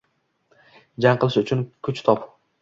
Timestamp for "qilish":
1.25-1.39